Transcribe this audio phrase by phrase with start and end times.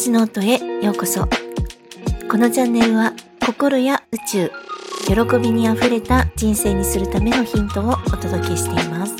[0.00, 1.26] 私の音へようこそ。
[2.30, 3.14] このチャンネルは
[3.44, 4.52] 心や宇宙、
[5.08, 9.16] 喜びにあふれた人生にするためのヒントをお届けしています。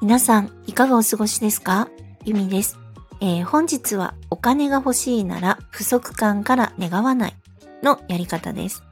[0.00, 1.88] 皆さん、いかがお過ごしですか？
[2.24, 2.80] ゆみです。
[3.20, 7.34] えー、本日はお金が欲しいなら不足感から願わない
[7.84, 8.82] のやり方です。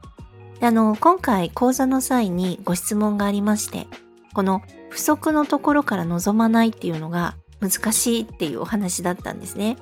[0.61, 3.89] あの、今回講座の際にご質問がありまして、
[4.33, 9.77] この不足のところから望まないっていうのが難しいっていうお話だったんですね。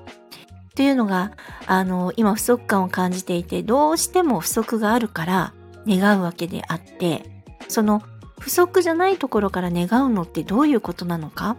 [0.74, 1.32] というのが、
[1.66, 5.54] あの、今不足感を感じていて、どうしても不足があるから
[5.86, 8.02] 願うわけであって、その
[8.38, 11.56] 不足じゃないところから願うのってどういうことなのか？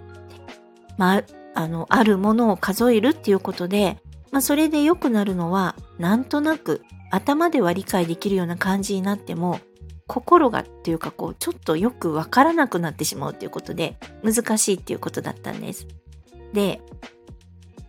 [0.97, 3.97] まあ、あの、あるものを数えるっていうことで、
[4.31, 6.81] まあ、それで良くなるのは、なんとなく
[7.11, 9.59] 頭では理解できるような感じになっても、
[10.09, 15.87] 心がっていうかこうちょっとよくわからなくなってしまうっていうことで難しいっていうことだったんです。
[16.51, 16.81] で、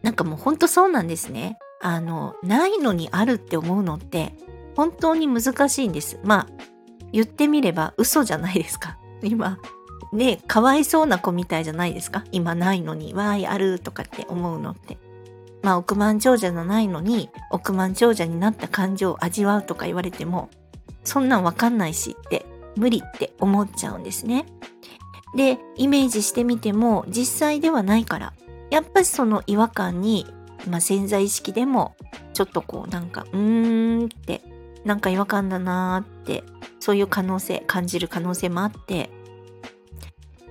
[0.03, 1.59] なんかもうほんとそうなんですね。
[1.81, 4.35] あの、ないのにあるって思うのって
[4.77, 6.21] 本当に難しいんです。
[6.23, 6.47] まあ、
[7.11, 8.99] 言ってみれば嘘じゃないですか。
[9.23, 9.59] 今、
[10.13, 12.25] ね、かわいそうな子みたいじゃないですか。
[12.33, 14.99] 今ないのに、わーい、あるとかって思うのって。
[15.63, 20.51] まあ、億万長者じゃないのに、億万長者になった感情を味わうとか言われても、
[21.05, 24.47] そんなんわかんないしって無理って思っちゃうんですね。
[25.35, 28.33] で、イメージしてみても実際ではないから、
[28.71, 30.27] やっぱりその違和感に、
[30.69, 31.95] まあ、潜在意識でも
[32.33, 34.43] ちょっとこうなんか、うーんって、
[34.85, 36.45] なんか違和感だなーって、
[36.81, 39.11] そういう可能性、感じる可能性もあって、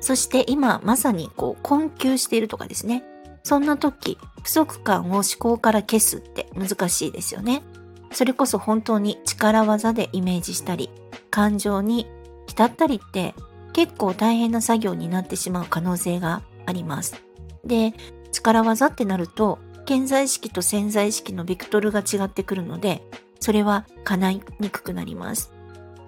[0.02, 3.04] そして今まさにこう困窮しているとかですね。
[3.44, 7.64] そんな時、不足感を思考から消すって難しいですよね。
[8.12, 10.90] それこそ本当に力技でイメージしたり、
[11.30, 12.08] 感情に
[12.48, 13.36] 浸ったりって
[13.74, 17.22] 結構大変な作業になってしまう可能性があります。
[17.64, 17.94] で、
[18.32, 23.02] 力技ってなると、潜在意識と潜在意識のベクトルが違ってくるので、
[23.40, 25.52] それは叶いにくくなります。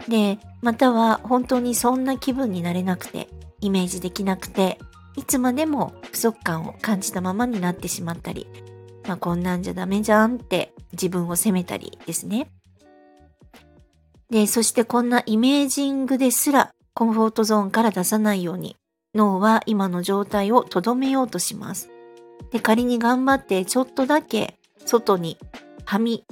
[0.08, 3.28] で、または本当にそんな気分になれなくて、
[3.60, 4.78] イメージできなくて、
[5.16, 8.48] いつまでも不足感を感じたままになってしまったり、
[9.08, 12.52] まあ、こんなんじゃダメじゃんって自分を責めたりですね。
[14.30, 18.78] で、そしてこんなイメージングですらコンフォートゾーンから出さないように
[19.14, 21.90] 脳は今の状態をとどめようとします。
[22.52, 25.38] で、仮に頑張ってちょっとだけ外に
[25.86, 26.26] はみ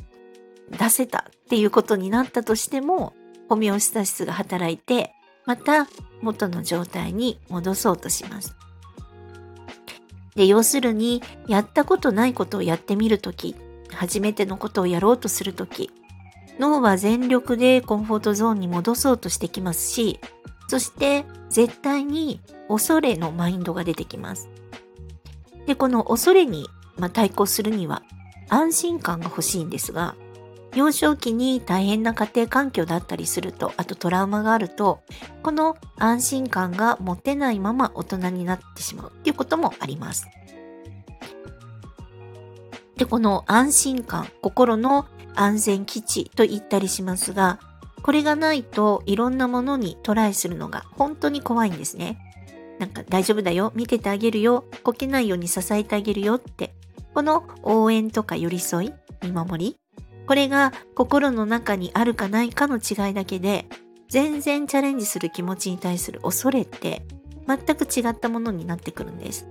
[0.69, 3.13] 出せたっていうことになったとしても、
[3.49, 5.13] ホメオスタシスが働いて、
[5.45, 5.87] また
[6.21, 8.55] 元の状態に戻そうとします。
[10.35, 13.55] で、要するに、やったことないことをやってみるとき、
[13.99, 15.91] 初めてのことをやろうとするとき、
[16.57, 20.21] 脳は全力でコンフォートゾーンに戻そうとしてきますし、
[20.69, 22.39] そして絶対に
[22.69, 24.49] 恐れのマインドが出てきます。
[25.65, 26.65] で、この恐れに、
[26.95, 28.01] ま、対抗するには
[28.47, 30.15] 安心感が欲しいんですが、
[30.73, 35.01] 幼少期に大変な家庭環境だったりすると、あとトラウマがあると、
[35.43, 40.25] この安心感が持てないまま大人になってしまうっていうこともあります。
[42.99, 47.57] で、この安心感、心の安全基地と言ったりしますが、
[48.03, 52.17] これがないといろんなものにトライするのが本当に怖いんですね。
[52.77, 56.75] なんか大丈夫だよ、見ててあげるよ、こけないように支えてあげるよって、
[57.13, 58.93] この応援とか寄り添い、
[59.23, 59.77] 見守り、
[60.27, 63.65] これが心の中にあるかないかの違いだけで、
[64.09, 67.03] 全然チャレンジする気持ちに対する恐れって
[67.47, 69.47] 全く違ったものになってくるんです。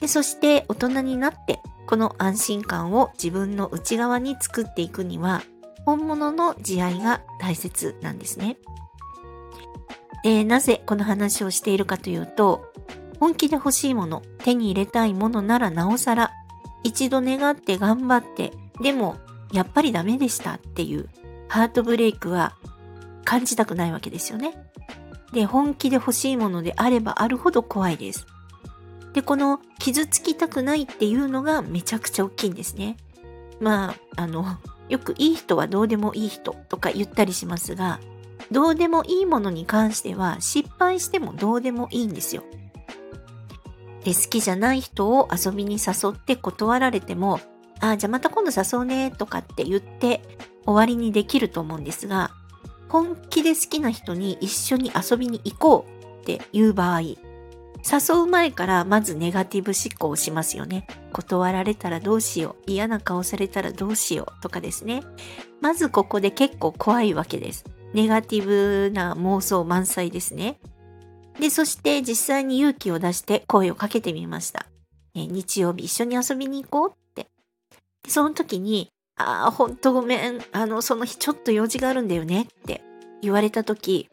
[0.00, 5.42] でそして大人になってこの安心感を自分の内側に作っていくには
[5.84, 8.58] 本物の慈愛が大切なんですね。
[10.22, 12.72] でなぜこの話をしているかというと
[13.20, 16.32] 本気で欲しいもの手に入れたいものならなおさら
[16.82, 19.16] 一度願って頑張ってでも
[19.52, 21.08] やっぱりダメでしたっていう
[21.48, 22.56] ハートブレイクは
[23.24, 24.54] 感じたくないわけですよね。
[25.32, 28.26] で、本気で欲しいものであればあるほど怖いです。
[29.16, 32.98] で、この傷つきたくないっていうのがめちゃくちゃ大きいんですね。
[33.60, 34.44] まあ、あの、
[34.90, 37.98] よくいい人はどうでもいい人とか言ったりしますが、
[38.50, 42.44] どうでもいいものに関しては失敗してもどうでもいいんですよ。
[44.04, 47.40] で、好きじゃない人を遊びに誘って断られても
[47.80, 50.20] ああ、じゃあまた今度誘うねとかって言って
[50.64, 52.30] 終わりにできると思うんですが、
[52.88, 57.00] 本気で好きな人に一緒に遊びに行こうっていう場合、
[57.90, 60.86] 誘う前からまずネガティブ思考をしますよね。
[61.12, 62.70] 断られたらどうしよう。
[62.70, 65.02] 嫌な顔されたらどうしようとかですね。
[65.60, 67.64] まずここで結構怖いわけです。
[67.92, 70.58] ネガティブな妄想満載ですね。
[71.40, 74.66] で、そして実際に勇気を出して声をかけてみました。
[75.14, 77.28] え日曜日一緒に遊びに行こうって。
[78.02, 80.40] でその時に、ああ、ほんとごめん。
[80.52, 82.82] あの、その日ちょっと用事があるんだよねって
[83.22, 84.10] 言われた時、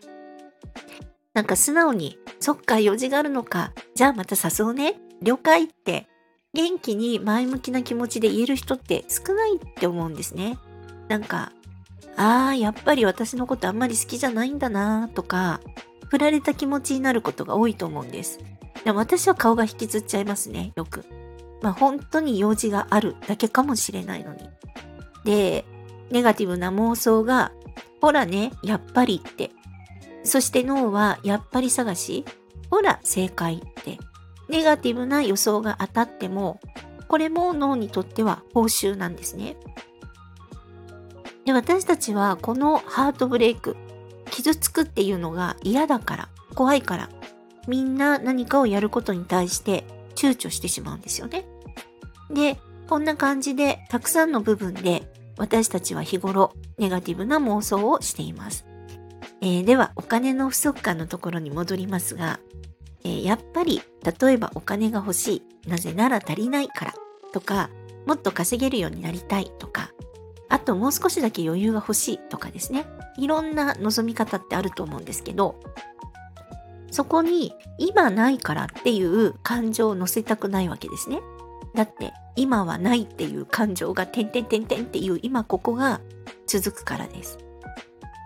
[1.34, 3.72] なんか素直に、そっか、用事があるのか。
[3.96, 5.00] じゃあまた誘うね。
[5.22, 6.10] 了解って、
[6.54, 10.58] 元気に前向きな気持ちで言える人って少ないって思うんですね。
[11.08, 11.54] なんか、
[12.18, 15.62] ああ、やっぱり私のことあんまり好きじゃないんだなとか、
[16.10, 18.40] 振られた気持ちになることが多いと思うんです。
[18.84, 21.06] でも私は顔が引きずっちゃいますね、よく。
[21.62, 24.50] まあ本当に用事があるだけかもしれないのに。
[25.24, 25.64] で、
[26.12, 27.54] ネガティブな妄想が、
[28.02, 29.52] ほらね、やっぱりって。
[30.24, 32.26] そして脳はやっぱり探し、
[32.70, 34.00] ほら正解って。
[34.50, 36.60] ネガティブな予想が当たっても、
[37.08, 39.56] これも脳にとっては報酬なんですね。
[41.46, 43.76] で、私たちはこのハートブレイク、
[44.32, 47.10] 傷つくっていうのが嫌だから、怖いから、
[47.68, 49.86] みんな何かをやることに対して
[50.16, 51.46] 躊躇してしまうんですよね。
[52.30, 52.60] で、
[52.90, 58.66] こんな感じでたくさんの部分で私たちは日頃ネガティブな妄想をしています。
[59.46, 62.40] えー、ではお金の不足感のところに戻りますが、
[63.04, 63.82] えー、やっぱり
[64.22, 66.94] 例えばお金が欲しい、なぜなら足りないから
[67.34, 67.70] とか、
[68.06, 69.92] もっと稼げるようになりたいとか、
[70.48, 72.86] あともう少しだけ余裕が欲しいとかですね。
[73.18, 75.60] いろんな望み方ってあると思うんですけど、
[76.90, 81.20] そこに今ないからっていう感情を乗せたくないわけですね。
[81.76, 86.00] だって今はないっていう感情が点々点々っていう今ここが
[86.48, 87.40] 続くからです。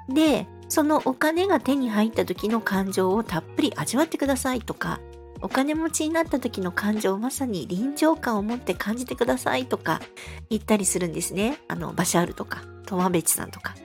[0.09, 4.99] で、そのお金が手に入った時の感情をたっぷり味わってくださいとか、
[5.41, 10.01] お金持ちになった時の感情をまさに臨場感を持って感じてくださいとか
[10.49, 11.59] 言ったりするんですね。
[11.67, 13.75] あの、バシャールとか、トマベチさんとか。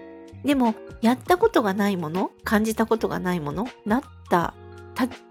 [0.44, 4.54] でも、やったことがないもの、感じたことがないもの、なった、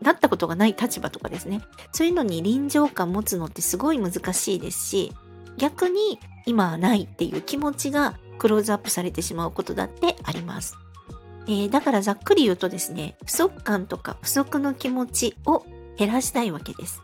[0.01, 1.61] なったことがない立場とかですね。
[1.91, 5.11] そういうのに臨場感持つのってすごい難しいですし、
[5.57, 10.75] 逆に今はないっていう気持ちがクローズアップされてしまうことだってあります。
[11.47, 15.65] えー、だからざっくり言うとですね、不足感とか不足の気持ちを
[15.97, 17.01] 減らしたいわけです。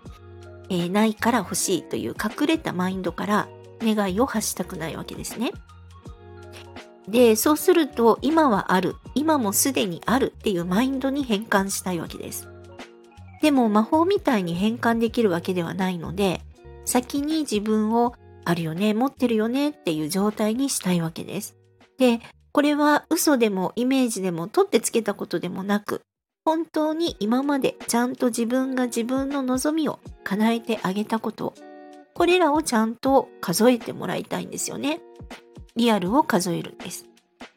[0.70, 3.48] えー、ないから欲しいという隠れたマインドから
[3.82, 5.52] 願いを発したくないわけですね。
[7.08, 12.48] で、そうすると今はある、今もすでにあるっていうマインドに変換したいわけです。
[13.42, 16.42] でも魔法みたいに変換できるわけではないので、
[16.86, 21.56] 先に自分をあるよね、持ってるよねっていう状態にしたいわけです。
[21.98, 22.20] で、
[22.58, 26.02] これは嘘でもイメージでも取ってつけたことでもなく、
[26.44, 31.54] 本当に今までちゃんと自分が自分の望みを叶えてあげたこと、
[32.16, 35.02] これらをちゃんと数えてもらいたいんですよね。
[35.76, 37.06] リアルを数えるんです。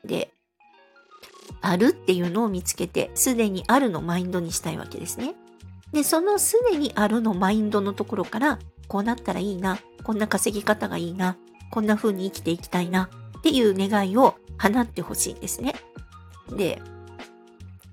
[0.04, 0.34] で、
[1.62, 5.34] あるっていうのを見つけて、すでにあるのマインドにしたいわけですね。
[5.94, 11.38] で、そのすでにあるのマインドのところから、こうなったらいいな、こんな稼ぎ方がいいな、
[11.70, 13.08] こんな風に生きていきたいな
[13.40, 15.74] っていう願いを放ってほしいんですね。
[16.50, 16.80] で、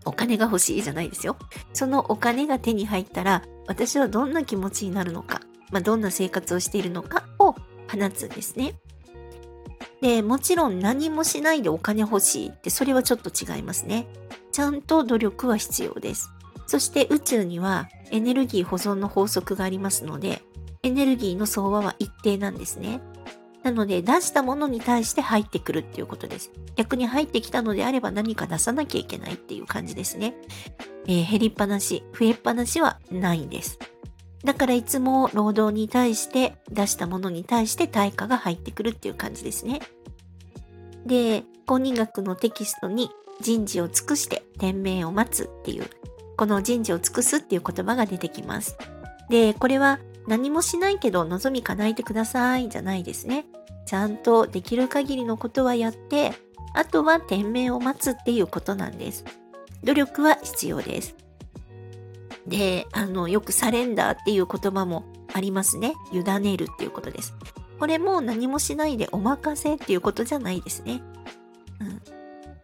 [0.05, 1.37] お金が欲しいじゃないですよ。
[1.73, 5.41] そのお金が手に入ったら、私はどんな気持ちになるのか、
[5.71, 7.57] まあ、どんな生活をしているのかを放
[8.13, 8.75] つんですね。
[10.01, 14.07] で、もちろん何もしないでお金欲しいって、それはちょっと違いますね。
[14.51, 16.29] ちゃんと努力は必要です。
[16.67, 20.41] そして宇宙にはエネルギー保存の法則がありますので、
[20.83, 23.01] エネルギーの相場は一定なんですね。
[23.67, 26.51] なので出したものに対して入ってくるっていうことです。
[26.77, 30.35] 逆に入ってきたのであれば何か出さなきゃいけないっていう感じですね。
[31.05, 33.77] えー、減りっぱなし、増えっぱなしはないんです。
[34.45, 39.81] だからいつも労働に対して出したものに対して対価が入ってくるっていう感じですね。
[41.05, 43.09] で、公認学のテキストに
[43.41, 45.89] 人事を尽くして天命を待つっていう、
[46.37, 48.77] この人事を尽くすっていう言葉が出てきます。
[49.29, 53.45] で、これは何もしないけど望み叶えてくださいじゃないですね。
[53.85, 56.33] ちゃんとできる限りのことはやって、
[56.73, 59.23] あとは天命を待つっていうことなんです。
[59.83, 61.15] 努力は必要です。
[62.45, 65.93] で、あの、よくサレンダーっていう言葉もありますね。
[66.11, 67.33] 委ねるっていうことです。
[67.79, 71.01] これも何もしないでお任せっていうことじゃないですね。
[71.79, 72.01] うん。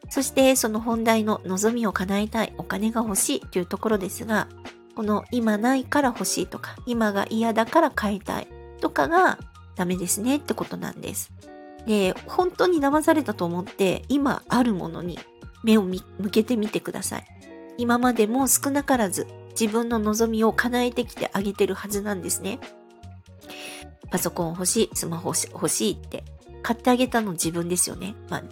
[0.10, 4.48] そしてその本題の望みを叶えたい、お金が欲しいというところですが、
[4.96, 8.48] この今ないから欲しいとか、今が嫌だから買いたい
[8.80, 9.40] とかが
[9.76, 11.32] ダメですねってことなんです。
[11.86, 15.20] で、本当に騙されたと思って今あるものに
[15.64, 17.26] 目を向けてみてください。
[17.78, 19.28] 今までも少なからず
[19.60, 22.60] 自分の望みを叶えてきてあげてるはずなんですね。
[24.12, 26.24] パソコン欲しい、スマホ欲しいって
[26.62, 28.16] 買ってあげたの自分ですよね。
[28.30, 28.44] まあ、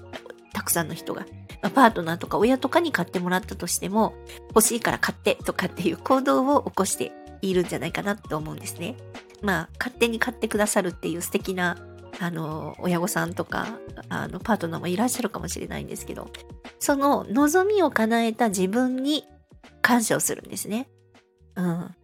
[0.53, 1.25] たくさんの人が。
[1.61, 4.13] まあ、パートナーとか親とかに買ってもらったとしても、
[4.49, 8.95] 欲しいから買ってとかっていう行動を起こしているんじゃないかなと思うんですね。
[9.41, 11.77] まあ、勝手に買ってくださるっていう素敵な、
[12.19, 13.67] あの、親御さんとか、
[14.09, 16.31] あの、パートナーもいらっしゃるかもしれないんですけど、
[16.79, 19.25] その望みを叶えた自分に
[19.81, 20.87] 感謝をするんですね。
[21.55, 21.95] うん。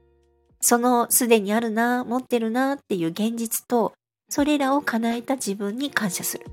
[0.62, 3.94] そのすでにあるな、持ってるなっていう現実と、
[4.30, 6.46] それらを叶えた自分に感謝する。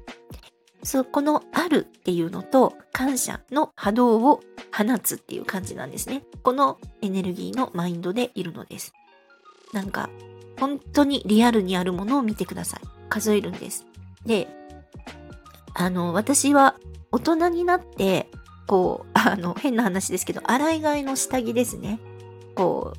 [0.84, 4.40] そこのあるっていうのと感謝の波動を
[4.72, 6.22] 放つっていう感じなんですね。
[6.42, 8.92] このエネルギーのマインドでいるのです。
[9.72, 10.10] なんか、
[10.58, 12.80] 本当にリアルにあるものを見てください。
[13.08, 13.86] 数えるんです。
[14.26, 14.48] で、
[15.74, 16.76] あの、私は
[17.10, 18.30] 大人になって、
[18.66, 21.98] こう、 あの、変な話ですけど、洗い替えの下着ですね。
[22.54, 22.92] こ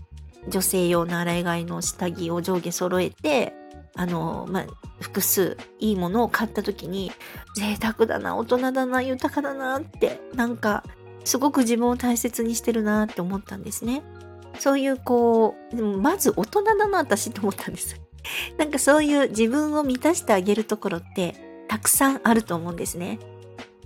[0.48, 3.54] う、女性用の洗い替えの下着を上下揃えて、
[3.96, 4.66] あの、まあ、
[5.00, 7.12] 複数いいものを買った時に、
[7.56, 10.84] 贅沢だな、大人だな、豊かだなって、なんか、
[11.24, 14.04] すごく自分を大切にしてるなって思ったんですね。
[14.60, 18.00] そういうこう、まず大人だな、私って思ったんです。
[18.58, 23.20] なんかそういう自分を満たしてあげるところってたくさんあると思うんですね。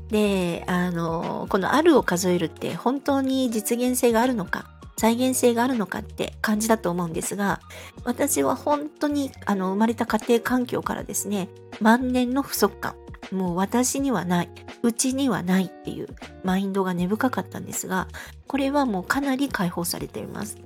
[0.10, 7.62] で、あの、このあるを数えるって本当に実現性があるのか、再現性があるのかって感じだと思うんですが、
[8.04, 11.48] 私は本当にあの生まれた家庭環境からですね、
[11.80, 12.96] 万年の不足感、
[13.32, 14.50] もう私にはない、
[14.84, 16.08] うちにはないっていう
[16.44, 18.10] マインドが根深かったんですが、
[18.46, 20.58] これはもうかなり解放されています。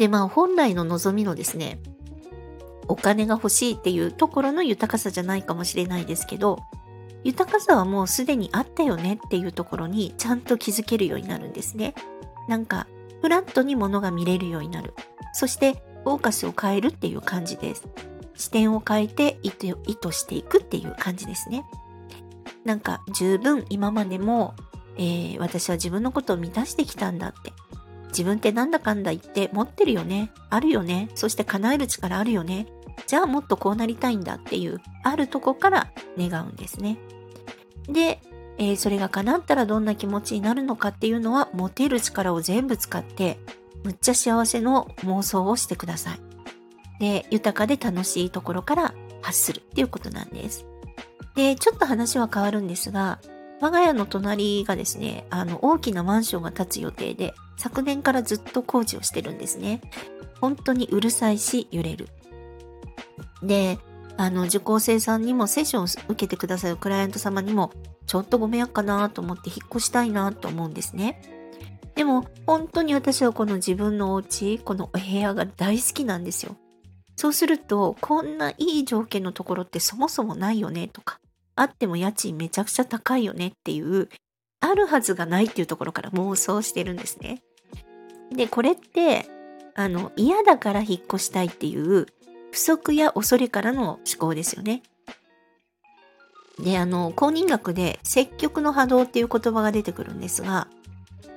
[0.00, 1.78] で、まあ本来の望みのですね、
[2.88, 6.58] お金が欲しいっていうところの豊かさじゃないかもしれないですけど、
[7.22, 11.94] 豊かさはもうすでにあったよねっていうところにちゃんと気づけるようになるんですね。
[12.48, 12.86] なんか、
[13.20, 14.94] フラットに物が見れるようになる。
[15.32, 17.86] そして、フォーカスを変えるっていう感じです。
[18.36, 21.64] 視点を変えて意図意図していくっていう感じですね。
[22.64, 24.54] なんか、十分今までも、
[24.96, 27.52] えー、私は自分のことを満たしてきたんだって。
[28.08, 30.30] 自分ってなんだかんだ言って持ってるよね。
[30.50, 31.08] あるよね。
[31.14, 32.66] そして叶える力あるよね。
[33.06, 36.98] じゃあもっとこうなりたいんだっていう、あるとこから願うんですね。
[37.88, 38.20] で、
[38.58, 43.38] えー、それが叶ったらどんな気持ちになるのかっていうのは持てる力を全部使って
[43.82, 46.20] むっちゃ幸せの妄想をしてください。
[47.00, 50.66] で、豊かで楽しいところから発するっていうことなんです。
[51.34, 53.18] で、ちょっと話は変わるんですが、
[53.60, 59.80] 我が家の隣がですね、あの、大きなマンションが建つ予定で、昨年からずっと工事をしてるんですね。
[60.40, 62.08] 本当にうるさいし、揺れる。
[63.42, 63.78] で、
[64.16, 67.72] あの、受講生さんにもセッションを受けてくださるクライアント様にも、
[68.14, 71.20] ちょっとご迷惑かなと思って引っ越したいなと思うんですね。
[71.96, 76.54] でも、本当に私はこの自分のお家、このお部屋が大好きなんですよ。
[77.16, 81.18] そうすると、こんないい条件のところってそもそもないよねとか、
[81.56, 84.08] あっても家賃めちゃくちゃ高いよねっていう、
[84.60, 87.42] あるはずがないっていうところから妄想してるんですね。
[88.30, 89.26] で、これって、
[89.74, 92.06] あの、嫌だから引っ越したいっていう
[92.52, 94.84] 不足や恐れからの思考ですよね。
[96.58, 100.68] で、あの、公認学で積極の波動っていう言葉が出てくるんですが、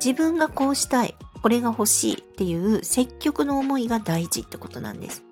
[0.04, 5.24] 自分がこうしたい、これが欲しいっていう積極の思いが大事ってことなんです。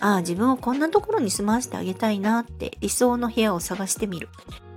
[0.00, 4.28] ああ、自分をこんなところに住まわせてあげたいなって理想の部屋を探してみる。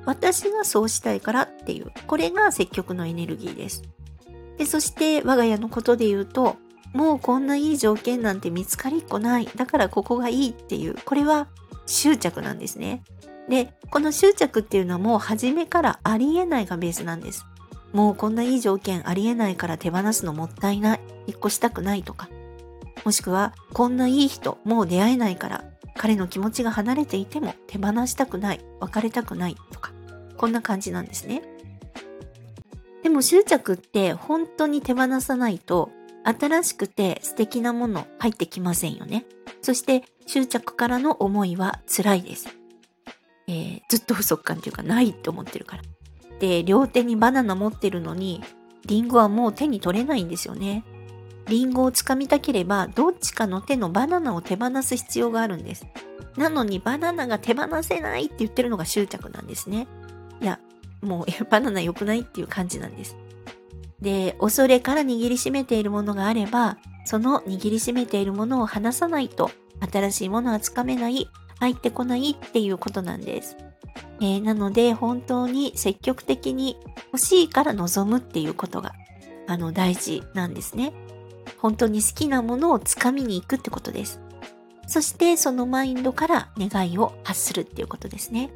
[0.06, 3.84] 私がそうしたいからっていう、これが積極のエネルギーです。
[4.58, 6.58] で、そして我が家のことで言うと、
[6.94, 9.50] もうこんないい条件なんて見つかりっこない。
[9.56, 11.48] だからここがいいっていう、これは
[11.86, 13.04] 執着なんですね。
[13.50, 17.46] で、この執着っていうのはもう初めからありえないがベースなんです。
[17.92, 21.00] もうこんないい条件ありえないから手放すのもったいない。
[21.28, 22.30] 引っ越したくないとか。
[23.06, 28.62] もしくは、こんないい人、もう出会えないから、彼の気持ちが離れていても手放したくない。
[28.80, 29.92] 別れたくないとか。
[30.38, 31.44] こんな感じなんですね。
[33.04, 35.92] でも執着って本当に手放さないと
[36.24, 39.26] 新しくて素敵なもの入ってきませんよね。
[39.62, 42.63] そして執着からの思いは辛いです。
[43.54, 45.84] えー、ずっと不足感っていうかないって思ってるから。
[46.40, 48.42] で、両手にバナナ持ってるのに、
[48.88, 50.84] リンゴはもう手に取れないんですよね。
[51.48, 55.86] リンゴをつかみたければ、どっちかの手のバナナを手放す必要があるんです。
[56.36, 59.88] なのにバナナが手放せないって言ってるのが執着なんですね。
[60.42, 60.60] いや、
[61.02, 63.16] もうバナナ良くないっていう感じなんです。
[64.02, 69.52] で、恐れから握りしめているものがあれば、その握りしめているものを離さないと、
[69.92, 71.30] 新しいものはつかめない、
[71.60, 73.58] 入ってこないっていうことなんです。
[74.20, 76.78] えー、なので、本当に積極的に
[77.12, 78.94] 欲しいから望むっていうことが、
[79.48, 80.94] あの、大事なんですね。
[81.58, 84.20] 本当に好きなものをつかみに行くってことです。
[84.88, 88.52] そして、そのマインドから願いを発するっていうことですね。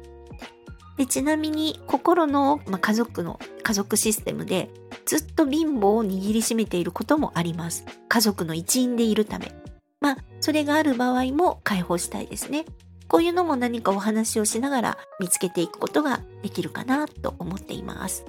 [0.98, 4.68] でちなみに心の、まあ、家族の家族システムで
[5.06, 7.86] ずっと貧乏を握りしめていることもあります。
[8.08, 9.52] 家族の一員でいるため。
[10.00, 12.64] まあ、それがある場合も解放したいですね。
[13.08, 18.24] こういうのも何かお話をしながら見つけていくことができるかなと思っています。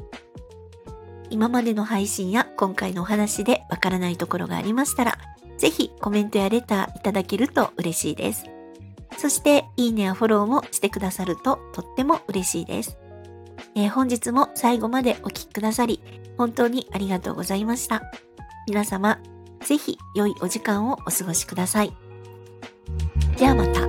[1.29, 5.17] 今までの配信や今回のお話でわからないところがありましたら、
[5.57, 8.45] ぜひコメントやレターいただけると嬉しいです。
[9.17, 12.97] そして、いいねやフォローもしてくださるととっても嬉しいです。
[13.75, 16.01] えー、本日も最後までお聴きくださり、
[16.37, 18.01] 本当にありがとうございました。
[18.67, 19.19] 皆様、
[19.61, 21.91] ぜひ良いお時間をお過ごしください。
[23.37, 23.88] ではまた。